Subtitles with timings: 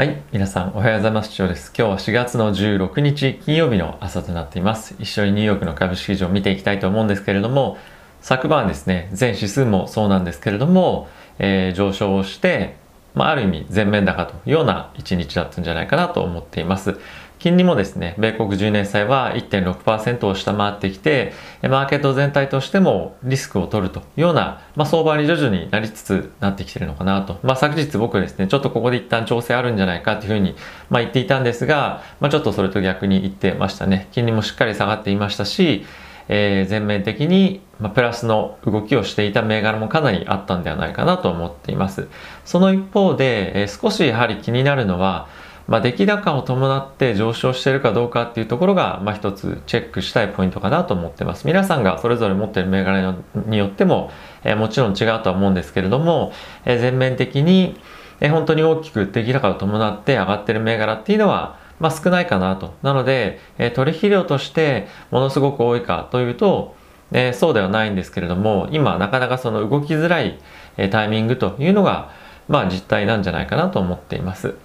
[0.00, 0.22] はい。
[0.32, 1.30] 皆さん、おはようございます。
[1.34, 1.70] 長です。
[1.76, 4.94] 今日は4月の16日金曜日の朝となっています。
[4.98, 7.76] 一緒にニューヨークの株式市場を見ていきたいと思うんですけれども、
[8.22, 12.76] 昨晩ですね、全指数もそうなんですけれども、えー、上昇をして、
[13.14, 16.98] まあ、ある意味全面高というような一日だったんじゃないかなと思っています。
[17.40, 21.32] 金利もですね、米国10年債は1.6%を下回ってきて、
[21.62, 27.40] マーケット全体としてもリスクを取るというような、まあ、相場に徐々になりつつなってきてるのかなと。
[27.42, 30.54] まあ、昨日僕ですね、ちょっとここで一旦調整あるんじゃないかというふうに、
[30.90, 34.08] まあ、言っていたんですが、まあ、ちょっとそれと逆に言ってましたね。
[34.12, 35.86] 金利もしっかり下がっていましたし、
[36.28, 42.08] えー、全面的に、まあ、プラスの動きをしていた銘柄もかなりあったんではないかなと思っています。
[42.44, 45.26] その一方で、えー、少しやはり気になるのは、
[45.70, 51.46] まあ、出来高を伴って上昇しているかどうかっていうところが、まあ、一つチェックしたいポイントかなと思ってます。
[51.46, 53.14] 皆さんがそれぞれ持ってる銘柄
[53.46, 54.10] によっても、
[54.42, 56.32] えー、もちろん違うとは思うんですけれども、
[56.64, 57.78] えー、全面的に、
[58.18, 62.74] えー、本当に大きく出来高を伴って上がってる銘柄っていうのは、まあ、少ないかなと。
[62.82, 66.74] なので、えー、取引量としてものすごく多いかというと、
[67.12, 70.40] えー、そうではないんですけれども、今なかなかその動きづらい、
[70.78, 72.10] えー、タイミングというのが、
[72.48, 74.56] まあ実態なんじゃないかなと思っています。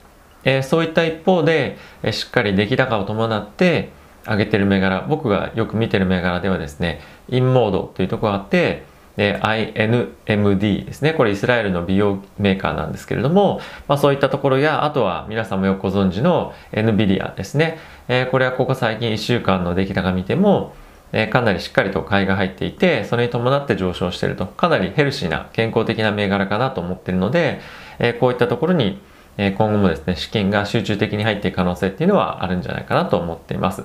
[0.45, 3.89] えー、そういった一方で、えー、しっかり出来高を伴って
[4.25, 8.85] 上げてる銘柄僕がよく見てる銘柄ではですねインモードというとこがあって
[9.17, 11.13] で INMD ですね。
[11.13, 20.73] これイスラエルの美容メーカーなんですけれども、まあ、そういったところやあとは皆さんもよくご存知の NVIDIA ですね、えー、これはここ最近1週間の出来高見ても
[21.13, 24.45] えかなりしっかりと買いが入っていてそれに伴って上昇していると。
[24.45, 27.61] かなりヘルシーな健康的な銘柄かなと思っているので、
[27.99, 28.99] えこういったところに
[29.37, 33.83] え今後もですね、資金が集中的に入っていく可能性っていうのはあるんじゃないかなと思っています。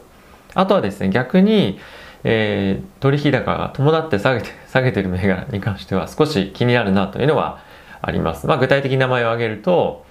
[0.54, 1.78] あとはですね、逆に、
[2.22, 7.58] えー、取引高が伴って下げて、 下げてる銘柄に関しては少し気になるなというのは
[8.02, 8.46] あります。
[8.46, 10.04] まあ、具体的に名前を挙げると、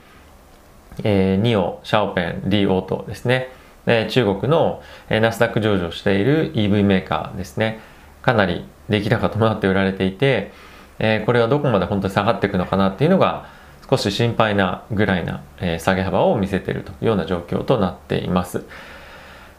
[1.03, 3.49] えー、ニオ、シャオペン、リーオートですね。
[3.85, 7.79] えー、中国の、えー、ナスダック上場している EV メーカーですね。
[8.21, 10.51] かなり出来高伴って売られていて、
[10.99, 13.58] えー、これはどこまで本当に下がっていくのかなっていうのが、
[13.89, 18.63] 少し心配なぐらいな、えー、下げ幅を見せているというような状況となっています。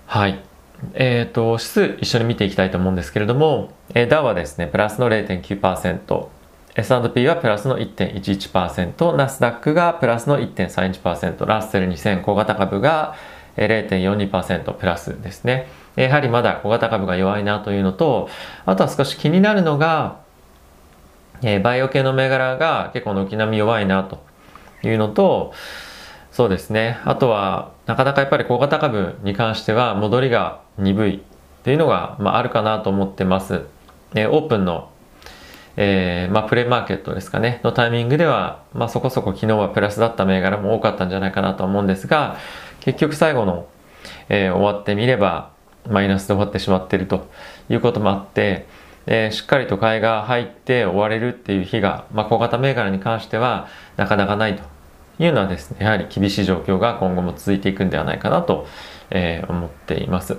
[0.06, 0.40] はい。
[0.94, 6.26] えっ、ー、と、指数一緒に見ていきたいと思うんですけれども、えー、ダウはですね、プラスの0.9%、
[6.76, 13.14] S&P はプラスの1.11%、ナスダックがプラスの1.31%、ラッセル2000小型株が
[13.56, 15.66] 0.42%プラスですね。
[15.96, 18.28] やはりまだ小型株が弱いなというのと、
[18.64, 20.19] あとは少し気になるのが、
[21.42, 24.18] えー、バイオ系の銘柄が結構軒並み弱いなと
[24.82, 25.52] いうのと、
[26.32, 26.98] そうですね。
[27.04, 31.20] あとは、なかなかやっぱり小型株に関しては戻りが鈍いっ
[31.62, 33.62] ていうのが、まあ、あるかなと思ってます。
[34.14, 34.90] えー、オープンの、
[35.76, 42.36] えー、まあ、プレイマーケットですかね、のタイミングでは、まあ、そこそこ昨日はプラスだった銘柄も多かったんじゃないかなと思うんですが、
[42.80, 43.66] 結局最後の、
[44.28, 45.50] えー、終わってみれば、
[45.88, 47.28] マイナスで終わってしまっていると
[47.68, 48.66] いうこともあって、
[49.06, 54.62] え、しっかりと買いが入って終われるっていう日が、まあ、小型銘柄に関してはなかなかないと
[55.18, 58.66] いうのはですね、やはり厳しい状況が今後も続いていくんではないかなと、
[59.10, 60.38] え、思っています。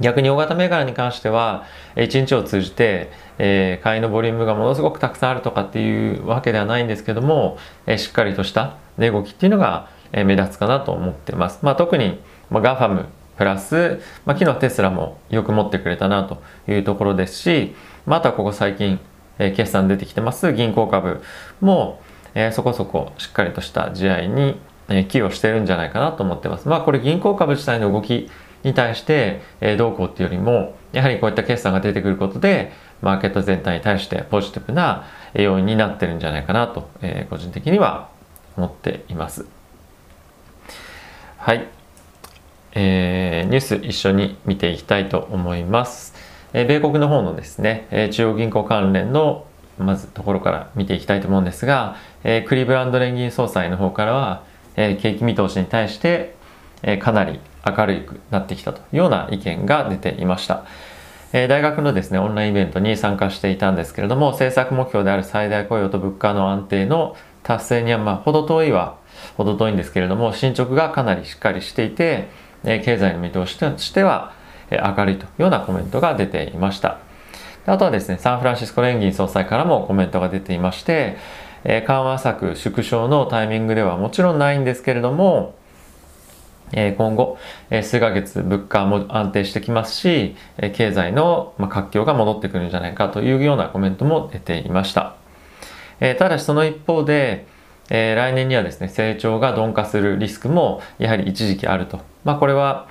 [0.00, 1.64] 逆に大型銘柄に関しては、
[1.94, 11.60] 1日を通じて、え、買いのボリュームがものすごくたくさんあるとかっていうわけではないんですけども、え、しっかりとした値動きっていうのが、目立つかなと思ってます。
[11.62, 12.20] まあ、特に、
[12.50, 13.06] まあ、ガファム
[13.36, 17.74] プラス、まあ、昨日テスラもよく持ってくれたなというところですし、
[18.06, 18.98] またここ最近、
[19.38, 21.22] えー、決算出てきてます銀行株
[21.60, 22.00] も、
[22.34, 24.58] えー、そこそこしっかりとした試合に、
[24.88, 26.68] えー、寄与してるんじゃないかなと思ってます。
[26.68, 28.30] まあこれ銀行株自体の動き
[28.62, 32.72] に対して、えー、どうこうっていうよりも、やはりこういった決算が出てくることで、
[33.02, 35.04] マーケット全体に対してポジティブな
[35.34, 38.08] 要因になってるんじゃないかなと、えー、個人的には
[38.56, 39.46] 思っています。
[41.38, 41.68] はい。
[42.78, 46.14] えー、ニュース一緒に見ていきたいと思います。
[46.52, 49.46] えー、米国の方のですね、えー、中央銀行関連の
[49.78, 54.42] まずところから見ていきたいと思うんですが、えクリーブランド連銀総裁の方からは、
[54.76, 56.34] え景気見通しに対して、
[56.82, 60.64] えかなり明るくなってきたというような意見が出ていました。
[61.32, 68.96] え大学のですね、オンラインイベントに参加していたんですけれども、政策目標である最大雇用と物価の安定の達成には、まあ、程遠いは
[69.36, 72.28] 程遠いんですけれども、進捗がかなりしっかりしていて、
[72.66, 74.32] 経済の見通しとしては
[74.70, 76.98] 明るいというようなコメントが出ていました。
[77.66, 81.16] あとはですね、サンフランシスコ連銀総裁からもコメントが出ていまして、
[81.64, 85.54] 緩和策縮小のタイミングではもちろんないんですけれども、
[86.72, 87.38] 今後、
[87.82, 90.36] 数ヶ月物価も安定してきますし、
[90.74, 95.14] 経済の活況が戻ってくるんじゃないかというようなコメントも出ていました。
[96.18, 97.46] ただしその一方で、
[97.88, 102.88] え、来年にはですね成長が鈍化するリスクもやはり一時期あると、まあ、これは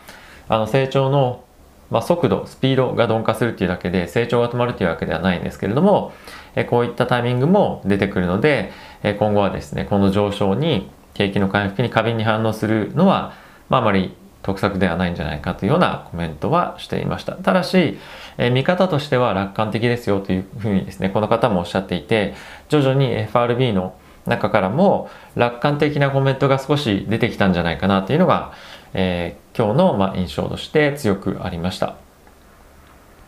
[0.47, 1.43] あの成長の、
[1.91, 6.13] まあ、速度スピードが鈍化するっていうだけで成長が止まるというわけではないんですけれども、
[6.55, 8.71] え、こういったタイミングも出てくるので、
[9.03, 13.33] え、今後はですねこの上昇に景気の回復に過敏に反応するのは、
[13.67, 17.33] まあ、あまり得策ではないんじゃないかというようなコメントはしていました。
[17.33, 17.97] ただし、
[18.37, 22.35] え、見方としては楽観的ですよというふうにですねこの方もおっしゃっていて
[22.69, 23.95] 徐々に FRB の
[24.25, 28.53] 中からも楽観的なコメントが少し出てきたんじゃないかなというのが、
[28.97, 31.97] えー、今日のま印象として強くありました。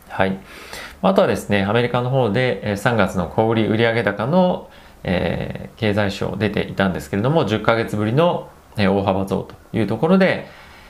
[0.08, 0.38] はい。
[1.02, 4.70] あとはですね、アメリカの方で3月の小売売上高の、
[5.04, 10.46] えー、経済省出ていたんですけれども、10ヶ月ぶりの大幅増というところで、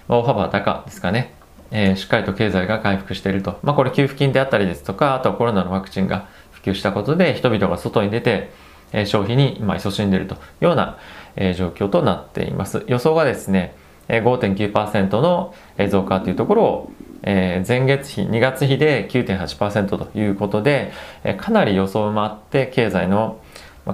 [0.09, 1.35] 大幅高ですかね、
[1.73, 3.59] えー、しっかりと経済が回復していると。
[3.65, 8.51] まあこれ給付金であったりですとか、あとはコロナのワクチンが普及したことで人々が外に出て、
[8.93, 10.99] え消費に今勤しんでいるというような、
[11.35, 12.85] え状況となっています。
[12.87, 13.75] 予想がですね、
[14.09, 15.55] 5.9%の
[15.89, 16.91] 増加というところを、
[17.23, 20.93] 前月比、2月比で9.8%ということで、
[21.39, 23.41] かなり予想もあって経済の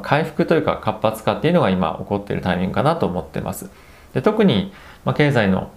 [0.02, 3.70] 回復というか活発化っていうのが今起こっているタイミングかなと思ってます。
[4.12, 4.72] で特に、
[5.16, 5.70] 経済の、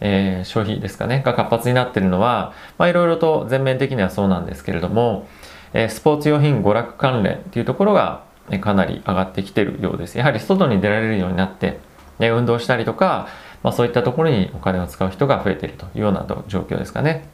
[0.00, 5.28] 消費ですかねが活発になっているのはいろいろと全面的にはそうなんですけれども、
[5.74, 8.24] スポーツ用品娯楽関連っていうところが
[8.60, 10.18] かなり上がってきてるようです。
[10.18, 11.78] やはり外に出られるようになって、
[12.18, 13.28] 運動したりとか、
[13.62, 17.28] まあ、そういったところにお金を使う人が増えているというような状況ですかね。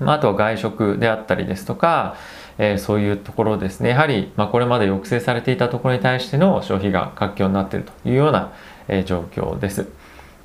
[0.00, 2.16] まあ、あとは外食であったりですとか、
[2.58, 3.90] えー、そういうところですね。
[3.90, 8.52] やはり、まあ、これまで抑制されていたところに対しての消費が活況になっているというような、
[8.88, 9.88] えー、状況です。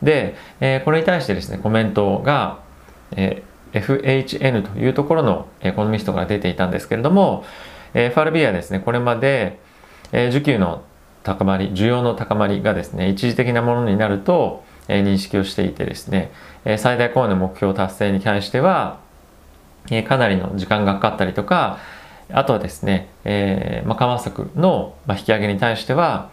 [0.02, 2.60] で、えー、これに対してですね、コメントが、
[3.16, 7.46] えー、FHN というところのエコノミストが出ていたんですけれども、
[7.94, 9.60] FRB はですね、これまで
[10.14, 10.84] え需給の
[11.24, 16.32] 高まり需要の高まりがですね一時的なものになると、認識をしていてですね、
[16.78, 19.00] 最大公演の目標達成に関しては、
[20.08, 21.78] かなりの時間がかかったりとか
[22.32, 26.30] あとはですね、えーまあ、緩和策の、引き上げに対しては、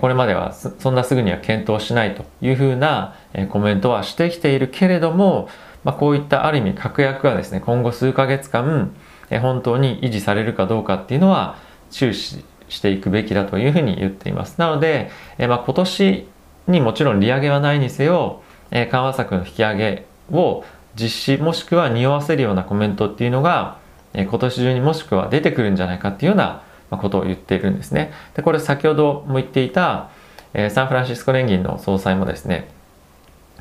[0.00, 3.14] これまではそんなすぐには検討しないというふうな、
[3.50, 5.48] コメントはしてきているけれども、
[5.84, 8.94] まあ、こういったある意味確約がですね今後数ヶ月間、
[9.40, 11.56] 本当に維持されるかどうかっていうのは
[11.90, 14.58] 注視していくべきだというふうに言っています。
[14.58, 16.28] なので、まあ、今年
[16.70, 20.64] にもちろん利上げはないにせよ、え緩和策の引き上げを
[20.98, 23.78] 実施もしくは匂わせるようなコメントっていうのが、
[24.14, 28.12] え今年中にもしくは出てくるんじゃないかっていうようなことを言っているんですね。
[28.34, 30.10] でこれ先ほども言っていた、
[30.54, 32.68] えサンフランシスコ連銀の総裁もですね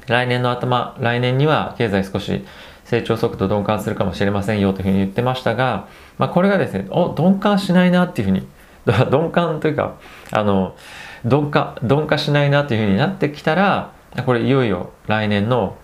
[0.07, 2.43] 来年の頭来年には経済少し
[2.85, 8.47] 成長速度鈍感するかもしれませんよというふうに言ってましたが、まあ、これがですねお鈍感しないなっていうふうに
[8.85, 9.97] 鈍感というか
[10.31, 10.75] あの
[11.23, 13.93] 鈍化鈍化しないなというふうになってきたら
[14.25, 15.77] これいよいよ来年の、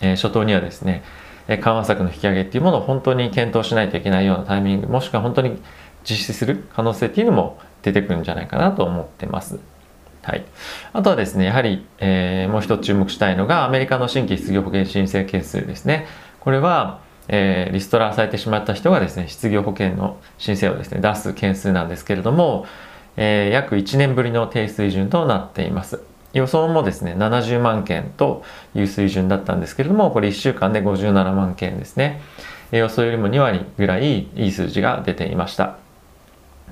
[0.00, 1.02] えー、初頭にはですね
[1.48, 5.62] 緩和策の引き上げっていうものを本当に検討しないといけないようなタイミングもしくは本当に
[6.02, 9.58] 実施する可能性っていうのも出てくるんじゃないかなと思ってます。
[10.22, 10.44] はい、
[10.92, 16.06] あとはですねやはり、えー、もう一つ注目したいのがアメリカの新規失業保険申請件数ですね。
[16.40, 22.66] これはえー、リストラされてしまった人がですね失業保険の申請をですね出す件数なんですけれども、
[23.16, 26.00] えー、約1年ぶりの低水準となっています。
[26.32, 32.20] 予想もですね70万件という水準だったんですけれどもこれ1週間で57万件ですね。
[32.72, 35.78] 予想よりも2割ぐらいいい数字が出ていました。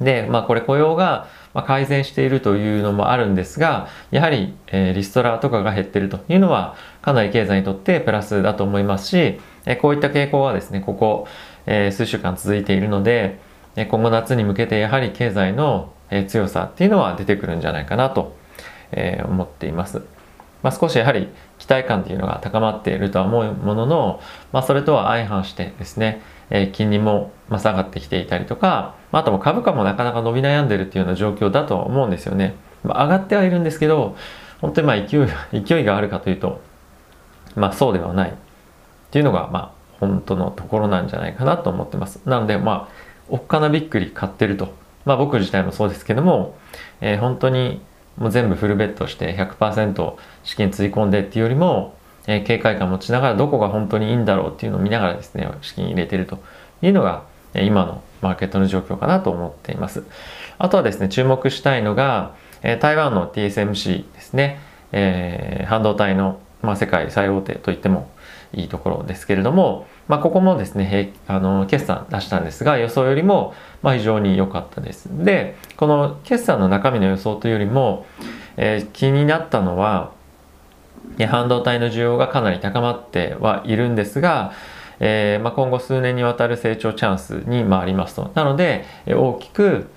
[0.00, 1.28] でまあこれ雇用が
[1.66, 11.26] 改善しているというのもあるんですがやはり、えー、リストラとかが減っているというのはかなり経済にとってプラスだと思いますしえこういった傾向はですね、ここ、
[11.66, 13.38] え数週間続いているので、
[13.76, 15.92] 今後夏に向けてやはり経済の
[16.28, 18.37] 強さっていうのは出てくるんじゃないかなと
[19.26, 20.02] 思っています。
[20.62, 21.28] まあ、少しやはり
[21.59, 32.54] 期待感っていうのが高まっているとは思うものの、まあ、それとは相反してですね、え金利も下がってきていたりとか、あとも株価もなかなか伸び悩んでるっていうような状況だと思うんですよね。
[32.83, 34.16] まあ、上がってはいるんですけど、
[34.61, 36.61] 本当にまあ勢い勢いがあるかというと、
[37.56, 38.35] まあそうではない。
[39.14, 42.21] ていうのがまあ本当のところなんじゃないかなと思ってます。
[42.26, 42.92] なのでまあ
[43.28, 44.75] おっかなびっくり買ってると。
[45.04, 46.56] まあ僕自体もそうですけども、
[47.00, 47.80] えー、本当に
[48.18, 51.94] もう全部フルベットして100%資金つぎ込んでっていうよりも、
[52.26, 56.40] えー、警戒感持ちながらどこが本当にいいんだろうっていうのを見ながらですね、資金入れてると
[56.83, 57.23] いうのが、
[57.54, 60.02] えー、今のマーケットの状況かなと思っています。
[60.59, 64.59] あとはですね、注目したいのが、えー、台湾の TSMC ですね、
[64.90, 68.11] えー、半導体の、まあ、世界最大手といっても
[68.52, 75.09] いいところですけれども、まあ、ここもですねあの決算出したんですが予想よりもま非常に良かったです。
[75.25, 78.06] でこの決算の中身の予想というよりも、
[78.56, 80.12] えー、気になったのは
[81.28, 84.52] 半導体の需要がかなり高まってはいるんですが、
[85.00, 88.30] えー、まあ、今後数年にわたる成長チャンスに回りますと。
[88.35, 89.88] なので大きく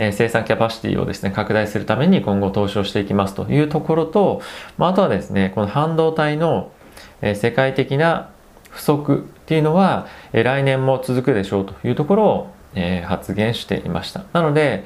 [0.00, 4.40] え生産キャパシティをですね拡大するために今後投資をしていきますというところと、
[4.78, 6.72] まあ、とはですねこの半導体の
[7.20, 8.30] え世界的な
[8.70, 14.24] 不足っていうのはえ来年も続くでしょうというところをえ発言していました。
[14.32, 14.84] なので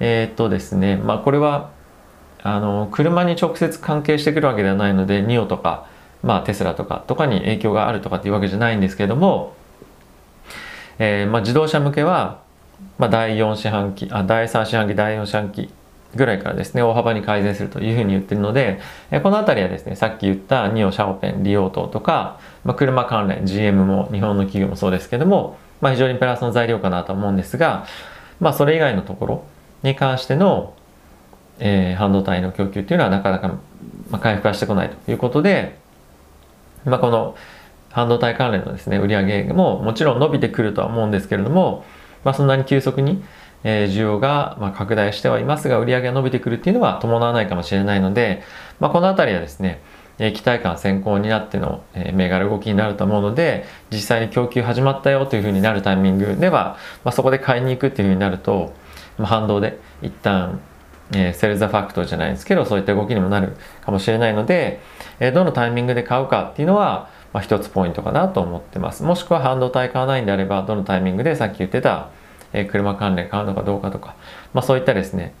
[0.00, 1.70] えー、っとですねまあこれは
[2.42, 5.86] あの車に直接関係してくるわけではないので NIO とか、
[6.22, 9.54] まあ、テスラとかとかに影響があるとかっていうわけじゃないんですけども、
[10.98, 12.40] えーまあ、自動車向けは
[12.98, 15.70] まあ、第4四半期あ第3四半期第4四半期
[16.14, 18.80] ぐらいからですね大幅に改善するというふうに言ってるので
[19.22, 27.86] この辺りはですねさっき言ったニオシャオペンリオートとか、まあ、車関連 GM も日本の企業もそうですけども、まあ、非常にプラスの材料かなと思うんですが、
[28.40, 29.44] まあ、それ以外のところ
[29.82, 30.74] に関しての、
[31.58, 33.48] えー、半導体の供給っていうのはなかなか、
[34.10, 35.78] まあ、回復はしてこないということで、
[36.84, 37.36] まあ、この
[37.90, 41.84] 半導体関連のですね売上ももちろん伸びてくるとは思うんですけれども
[42.28, 43.24] まあ、そんなに急速に、
[43.64, 48.42] えー、需要が、まあ、拡大してはいますが売上が伸びてくるっていうのは伴わないかもしれないので、
[48.80, 49.80] まあ、この辺りはですね
[50.18, 58.74] え期待感先行になっての、え銘柄動きになると思うので実際に供給始まったよというふうになるタイミングでは、まあ、そこで買いに行くっていうふうになると、
[59.16, 60.60] まあ、反動で一旦、
[61.12, 64.80] えー、セルザファクトじゃないですけどそういった動きにもなるかもしれないので、
[65.18, 69.04] えー、どのタイミングで買うかっていうのは、まあ、一つポイントかなと思ってます。
[69.04, 72.10] もしくは半導体買わないんであればどのタイミングでさっき言ってた
[72.52, 74.14] え車関連買うのかどうかとか、
[74.54, 75.34] まあ、そういったですね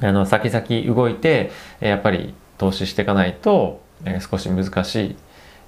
[0.00, 5.16] あの先々動いてえやっぱり投資していかないと、え少し難しい、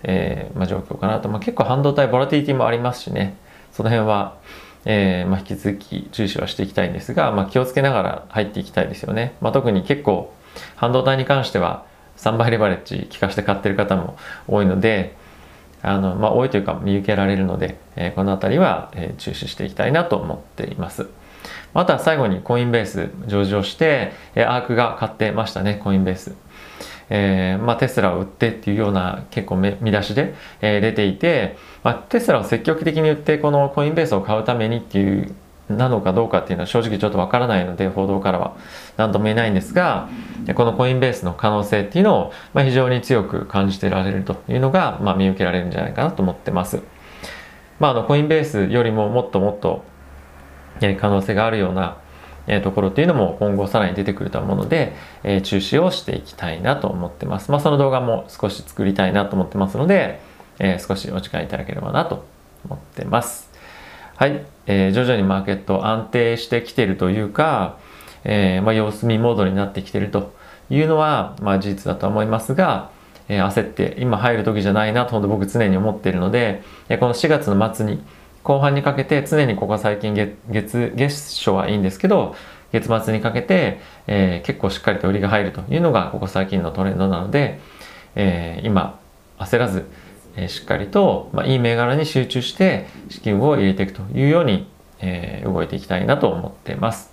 [0.02, 3.36] えー、まあ、状況かなと、まあ、結構半導体ボラティティもありますしね。
[3.72, 4.36] その辺は、
[4.84, 10.32] えー、まあ、引き続き注視はしていきたいんですが、ま気をつけながら入っていきたいですよね、ま特に結構
[10.76, 11.84] 半導体に関しては
[12.16, 14.16] 3倍レバレッジ効かして買ってる方も
[14.48, 15.16] 多いので、
[15.86, 21.08] あの、まあ、多いというか見受けられるので、えー、この辺りは、えー、注視していきたいなと思っています。
[21.74, 26.34] また最後にコインベース上場して、えー、アークが買ってましたね、コインベース。
[27.08, 35.32] えーまあ、テスラを売ってっていうような結構見出しで、えー、出ていて、まあ、テスラを積極的に売ってこのコインベースを買うためにっていう
[35.68, 38.56] なのかどうかっていうのは正直ちょっとわからないので報道からは
[38.96, 40.08] 何とも言えないんですが
[40.54, 46.82] このコインベースの可能性っていうのを、まあ、非常に強く感じてられるというのが、まあ、見受けられるんじゃないかなと思ってます。
[47.80, 49.85] まあ、あのコインベースよりももっともっと
[50.80, 51.99] 可能性があるような
[52.62, 54.94] ところっていうのも今後さらに出てくると思うので、
[55.25, 57.50] えー、中止をしていきたいなと思ってます。
[57.50, 60.20] まあ、その動画も少し作りたいなと思ってますので、
[60.58, 62.25] えー、少しお時間いただければなと
[62.64, 63.50] 思ってます。
[64.16, 67.78] はい、えー、徐々にマーケット安定してきてるというか、
[68.25, 70.35] えー、まあ、様子見モードになってきてると
[70.68, 72.90] いうのは、まあ、事実だと思いますが、
[73.28, 78.02] えー、焦って今入る時じゃないなと僕常に思っているので、えこの4月の末に
[78.42, 82.37] 後半にかけて常にここ最近月月月初はいいんですけど
[82.73, 87.61] 月末にかけて、え結構しっかりと売りが入るというのがここ最近のトレンドなので、
[88.14, 88.99] え今
[89.38, 89.87] 焦らず
[90.36, 94.68] えしっかりと、まあ、いい銘柄に集中して資金を入れていくというように、
[95.00, 97.10] えー、動いていきたいなと思っています。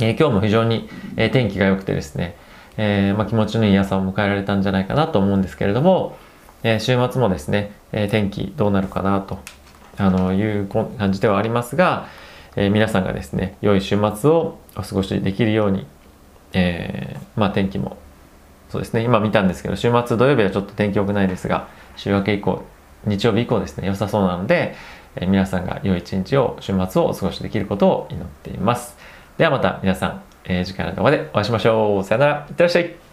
[0.00, 2.36] えー、今日も非常に、えー、天気が良くてですね、
[2.76, 6.16] えーまあ、気持ちのいい朝を迎えられたんじゃないかなと思うんですけれども、
[6.62, 9.38] えー、週末もですね、えー、天気どうなるかなと
[9.96, 12.08] あのいう感じではありますが、
[12.56, 15.86] えー、皆さんがですね良い週末をお過ごしできるように、
[16.52, 17.96] えーまあ、天気も
[18.70, 22.62] そうですね今見たんですけど週末土曜日はちょっと天気良くないですが週明け以降
[23.06, 24.74] 日曜日以降ですね良さそうなので、
[25.16, 28.96] え、皆さんが良い一日を週末をお過ごしできることを祈っています。
[29.38, 32.04] ではまた皆さん、えー、次回の動画でお会いしましょう。
[32.04, 32.46] さよなら。
[32.48, 33.03] いってらっしゃい。